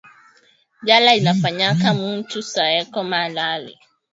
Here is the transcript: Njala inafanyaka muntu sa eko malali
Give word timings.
Njala 0.81 1.11
inafanyaka 1.19 1.87
muntu 2.01 2.37
sa 2.51 2.63
eko 2.81 2.99
malali 3.11 3.73